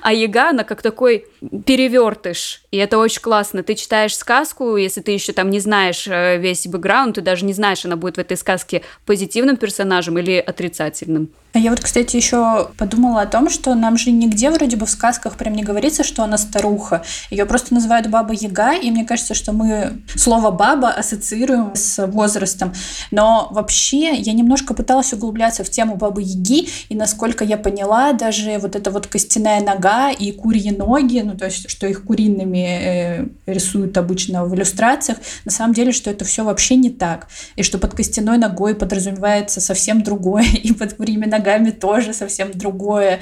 [0.01, 1.25] А Яга, она как такой
[1.65, 3.63] перевертыш, и это очень классно.
[3.63, 7.54] Ты читаешь сказку, если ты еще там не знаешь э, весь бэкграунд, ты даже не
[7.54, 11.30] знаешь, она будет в этой сказке позитивным персонажем или отрицательным.
[11.56, 14.89] А я вот, кстати, еще подумала о том, что нам же нигде вроде бы в
[14.89, 17.04] сказках прям не говорится, что она старуха.
[17.30, 22.73] Ее просто называют Баба Яга, и мне кажется, что мы слово «баба» ассоциируем с возрастом.
[23.10, 28.58] Но вообще я немножко пыталась углубляться в тему Бабы Яги, и насколько я поняла, даже
[28.58, 33.25] вот эта вот костяная нога и курьи ноги, ну то есть, что их куриными э,
[33.45, 37.27] рисуют обычно в иллюстрациях, на самом деле, что это все вообще не так.
[37.55, 43.21] И что под костяной ногой подразумевается совсем другое, и под курьими ногами тоже совсем другое.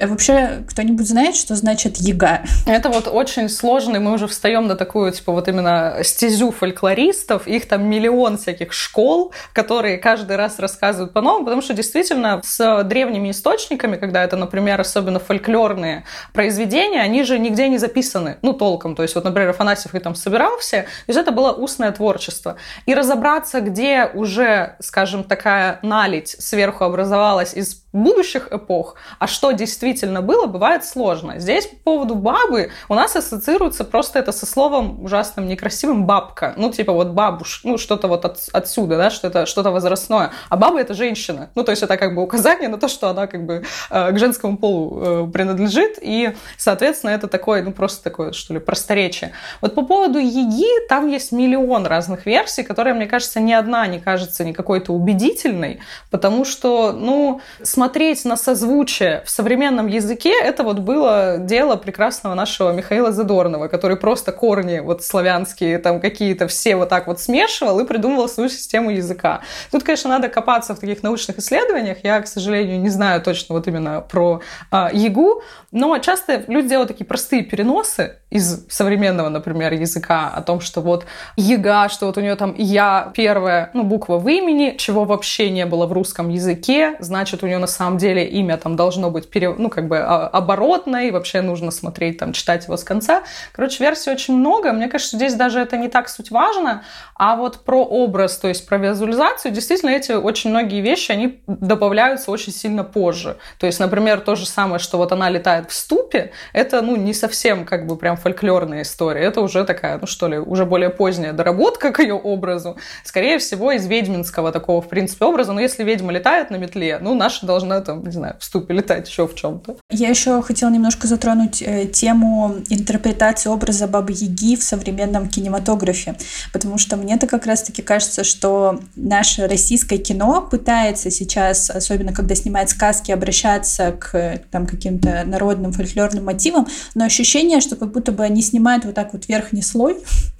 [0.00, 2.40] А вообще, кто-нибудь знает, что значит яга?
[2.66, 7.46] Это вот очень сложно, мы уже встаем на такую, типа, вот именно стезю фольклористов.
[7.46, 13.30] Их там миллион всяких школ, которые каждый раз рассказывают по-новому, потому что действительно с древними
[13.30, 18.96] источниками, когда это, например, особенно фольклорные произведения, они же нигде не записаны, ну, толком.
[18.96, 22.56] То есть, вот, например, Афанасьев их там собирал все, то есть это было устное творчество.
[22.86, 29.89] И разобраться, где уже, скажем, такая налить сверху образовалась из будущих эпох, а что действительно
[30.22, 31.38] было, бывает сложно.
[31.38, 36.54] Здесь по поводу бабы у нас ассоциируется просто это со словом ужасным, некрасивым бабка.
[36.56, 40.32] Ну, типа вот бабуш, ну, что-то вот от, отсюда, да, что-то что возрастное.
[40.48, 41.50] А баба— это женщина.
[41.54, 44.18] Ну, то есть это как бы указание на то, что она как бы э, к
[44.18, 49.32] женскому полу э, принадлежит, и, соответственно, это такое, ну, просто такое, что ли, просторечие.
[49.60, 54.00] Вот по поводу Еги, там есть миллион разных версий, которые, мне кажется, ни одна не
[54.00, 60.78] кажется ни какой-то убедительной, потому что, ну, смотреть на созвучие в современном языке, это вот
[60.78, 66.88] было дело прекрасного нашего Михаила Задорнова, который просто корни вот славянские там какие-то все вот
[66.88, 69.40] так вот смешивал и придумывал свою систему языка.
[69.70, 71.98] Тут, конечно, надо копаться в таких научных исследованиях.
[72.02, 74.40] Я, к сожалению, не знаю точно вот именно про
[74.70, 80.60] а, ягу, но часто люди делают такие простые переносы из современного, например, языка о том,
[80.60, 81.04] что вот
[81.36, 85.66] яга, что вот у нее там я первая, ну, буква в имени, чего вообще не
[85.66, 89.50] было в русском языке, значит, у нее на самом деле имя там должно быть, пере...
[89.50, 93.22] ну, как бы а, оборотное, и вообще нужно смотреть, там, читать его с конца.
[93.52, 94.72] Короче, версий очень много.
[94.72, 96.82] Мне кажется, здесь даже это не так суть важно,
[97.14, 102.30] а вот про образ, то есть про визуализацию, действительно, эти очень многие вещи, они добавляются
[102.30, 103.36] очень сильно позже.
[103.58, 107.14] То есть, например, то же самое, что вот она летает в ступе, это, ну, не
[107.14, 109.22] совсем как бы прям фольклорная история.
[109.22, 112.76] Это уже такая, ну, что ли, уже более поздняя доработка к ее образу.
[113.04, 115.52] Скорее всего, из ведьминского такого, в принципе, образа.
[115.52, 119.08] Но если ведьма летает на метле, ну, наша должна там, не знаю, в ступе летать
[119.08, 119.76] еще в чем чем-то.
[119.90, 126.16] Я еще хотела немножко затронуть э, тему интерпретации образа Бабы Яги в современном кинематографе,
[126.52, 132.70] потому что мне-то как раз-таки кажется, что наше российское кино пытается сейчас, особенно когда снимает
[132.70, 138.42] сказки, обращаться к там, каким-то народным фольклорным мотивам, но ощущение, что как будто бы они
[138.42, 139.96] снимают вот так вот верхний слой,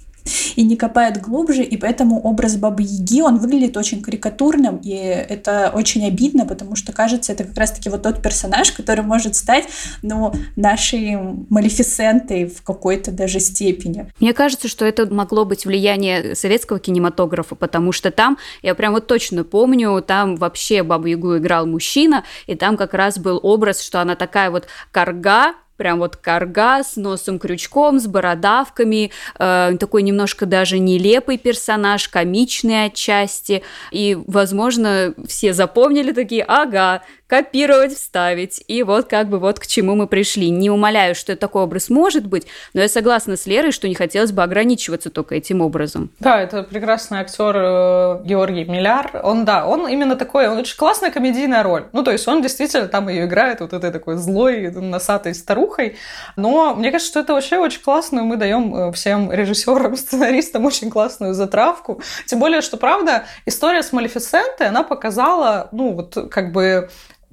[0.55, 5.71] и не копает глубже, и поэтому образ Бабы Яги, он выглядит очень карикатурным, и это
[5.73, 9.65] очень обидно, потому что, кажется, это как раз-таки вот тот персонаж, который может стать,
[10.01, 11.17] ну, нашей
[11.49, 14.11] Малефисентой в какой-то даже степени.
[14.19, 19.07] Мне кажется, что это могло быть влияние советского кинематографа, потому что там, я прям вот
[19.07, 24.01] точно помню, там вообще Бабу Ягу играл мужчина, и там как раз был образ, что
[24.01, 30.45] она такая вот карга, прям вот карга с носом крючком, с бородавками, э, такой немножко
[30.45, 38.61] даже нелепый персонаж, комичный отчасти, и, возможно, все запомнили такие, ага, копировать, вставить.
[38.67, 40.49] И вот как бы вот к чему мы пришли.
[40.49, 44.33] Не умоляю, что такой образ может быть, но я согласна с Лерой, что не хотелось
[44.33, 46.09] бы ограничиваться только этим образом.
[46.19, 49.21] Да, это прекрасный актер э, Георгий Миляр.
[49.23, 51.85] Он, да, он именно такой, он очень классная комедийная роль.
[51.93, 55.95] Ну, то есть он действительно там ее играет вот этой такой злой, носатой старухой.
[56.35, 60.89] Но мне кажется, что это вообще очень классно, мы даем э, всем режиссерам, сценаристам очень
[60.89, 62.01] классную затравку.
[62.25, 66.89] Тем более, что, правда, история с Малефисентой, она показала, ну, вот как бы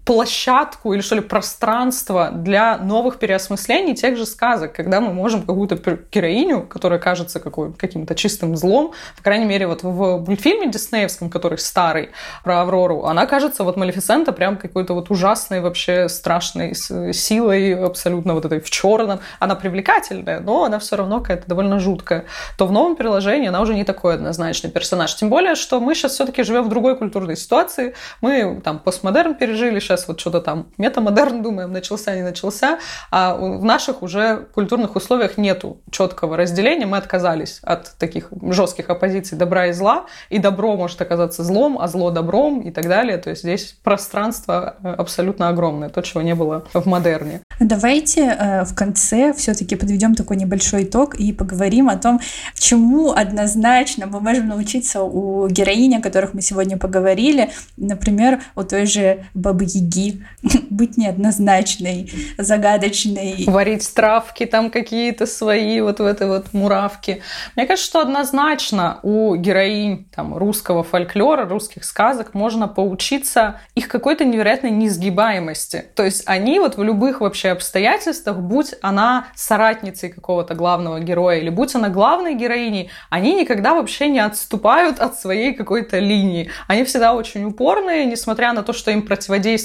[0.08, 5.78] площадку или что ли пространство для новых переосмыслений тех же сказок, когда мы можем какую-то
[6.10, 11.58] героиню, которая кажется какой, каким-то чистым злом, по крайней мере, вот в мультфильме диснеевском, который
[11.58, 12.08] старый,
[12.42, 18.46] про Аврору, она кажется, вот Малефисента прям какой-то вот ужасной вообще страшной силой, абсолютно вот
[18.46, 19.20] этой в черном.
[19.40, 22.24] Она привлекательная, но она все равно какая-то довольно жуткая.
[22.56, 25.14] То в новом приложении она уже не такой однозначный персонаж.
[25.16, 27.94] Тем более, что мы сейчас все-таки живем в другой культурной ситуации.
[28.22, 32.78] Мы там постмодерн пережили, сейчас сейчас вот что-то там метамодерн думаем, начался, не начался,
[33.10, 39.36] а в наших уже культурных условиях нету четкого разделения, мы отказались от таких жестких оппозиций
[39.36, 43.30] добра и зла, и добро может оказаться злом, а зло добром и так далее, то
[43.30, 47.40] есть здесь пространство э, абсолютно огромное, то, чего не было в модерне.
[47.60, 52.20] Давайте э, в конце все-таки подведем такой небольшой итог и поговорим о том,
[52.54, 58.86] чему однозначно мы можем научиться у героини, о которых мы сегодня поговорили, например, у той
[58.86, 60.22] же Бабы Яги, шаги,
[60.70, 63.44] быть неоднозначной, загадочной.
[63.46, 67.22] Варить травки там какие-то свои, вот в этой вот муравке.
[67.56, 74.24] Мне кажется, что однозначно у героинь там, русского фольклора, русских сказок можно поучиться их какой-то
[74.24, 75.84] невероятной несгибаемости.
[75.94, 81.50] То есть они вот в любых вообще обстоятельствах, будь она соратницей какого-то главного героя или
[81.50, 86.50] будь она главной героиней, они никогда вообще не отступают от своей какой-то линии.
[86.66, 89.02] Они всегда очень упорные, несмотря на то, что им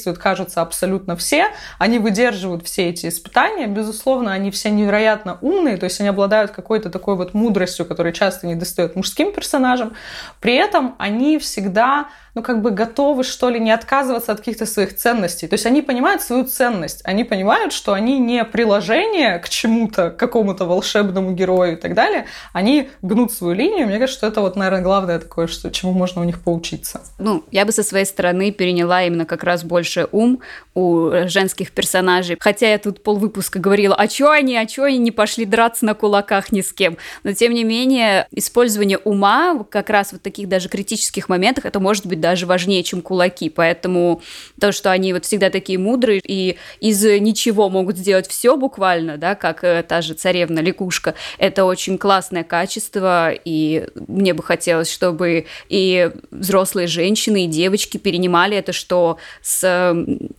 [0.03, 1.47] противодействуют кажутся абсолютно все,
[1.79, 6.89] они выдерживают все эти испытания, безусловно, они все невероятно умные, то есть они обладают какой-то
[6.89, 9.93] такой вот мудростью, которая часто не достает мужским персонажам,
[10.41, 14.95] при этом они всегда ну, как бы готовы, что ли, не отказываться от каких-то своих
[14.95, 15.47] ценностей.
[15.47, 20.17] То есть они понимают свою ценность, они понимают, что они не приложение к чему-то, к
[20.17, 23.87] какому-то волшебному герою и так далее, они гнут свою линию.
[23.87, 27.01] Мне кажется, что это вот, наверное, главное такое, что, чему можно у них поучиться.
[27.19, 30.39] Ну, я бы со своей стороны переняла именно как раз больше ум
[30.73, 32.37] у женских персонажей.
[32.39, 35.93] Хотя я тут полвыпуска говорила, а чё они, а чё они не пошли драться на
[35.93, 36.97] кулаках ни с кем.
[37.23, 42.05] Но, тем не менее, использование ума как раз в таких даже критических моментах, это может
[42.07, 43.49] быть даже важнее, чем кулаки.
[43.49, 44.21] Поэтому
[44.59, 49.35] то, что они вот всегда такие мудрые и из ничего могут сделать все буквально, да,
[49.35, 55.47] как э, та же царевна лягушка, это очень классное качество, и мне бы хотелось, чтобы
[55.67, 59.93] и взрослые женщины, и девочки перенимали это, что с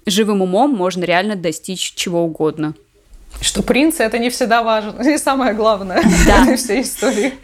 [0.07, 2.75] живым умом можно реально достичь чего угодно.
[3.43, 6.45] Что принцы это не всегда важно, и самое главное да.
[6.45, 7.35] в всей истории.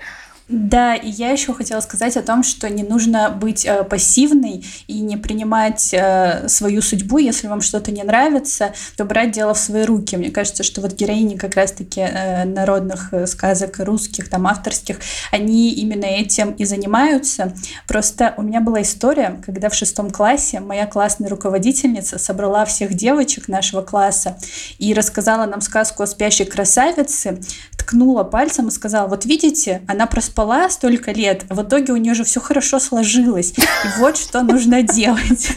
[0.50, 5.00] Да, и я еще хотела сказать о том, что не нужно быть э, пассивной и
[5.00, 9.84] не принимать э, свою судьбу, если вам что-то не нравится, то брать дело в свои
[9.84, 10.16] руки.
[10.16, 14.98] Мне кажется, что вот героини как раз-таки э, народных э, сказок русских, там авторских,
[15.30, 17.54] они именно этим и занимаются.
[17.86, 23.46] Просто у меня была история, когда в шестом классе моя классная руководительница собрала всех девочек
[23.46, 24.36] нашего класса
[24.78, 27.38] и рассказала нам сказку о спящей красавице,
[27.78, 30.39] ткнула пальцем и сказала, вот видите, она проспала
[30.70, 33.52] столько лет, а в итоге у нее же все хорошо сложилось.
[33.58, 35.50] И вот что нужно делать.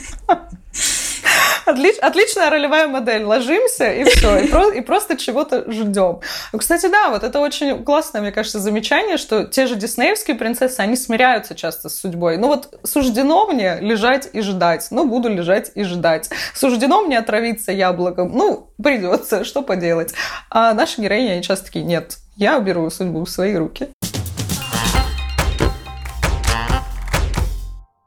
[1.66, 3.24] Отлич, отличная ролевая модель.
[3.24, 6.20] Ложимся и все, и, про, и просто чего-то ждем.
[6.52, 10.80] Ну, кстати, да, вот это очень классное, мне кажется, замечание, что те же диснеевские принцессы,
[10.82, 12.38] они смиряются часто с судьбой.
[12.38, 16.30] Ну вот суждено мне лежать и ждать, ну буду лежать и ждать.
[16.54, 20.14] Суждено мне отравиться яблоком, ну придется, что поделать.
[20.50, 23.90] А наши героини, они часто такие, нет, я уберу судьбу в свои руки.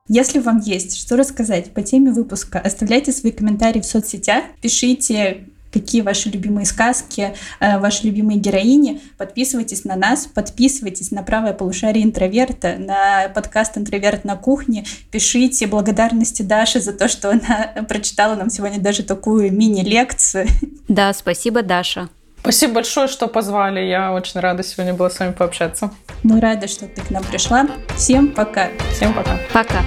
[0.09, 6.01] Если вам есть что рассказать по теме выпуска, оставляйте свои комментарии в соцсетях, пишите какие
[6.01, 9.01] ваши любимые сказки, э, ваши любимые героини.
[9.19, 14.87] Подписывайтесь на нас, подписывайтесь на правое полушарие интроверта, на подкаст «Интроверт на кухне».
[15.11, 20.47] Пишите благодарности Даше за то, что она прочитала нам сегодня даже такую мини-лекцию.
[20.89, 22.09] Да, спасибо, Даша.
[22.41, 23.81] Спасибо большое, что позвали.
[23.81, 25.91] Я очень рада сегодня была с вами пообщаться.
[26.23, 27.67] Мы рады, что ты к нам пришла.
[27.97, 28.69] Всем пока.
[28.93, 29.37] Всем пока.
[29.53, 29.83] Пока.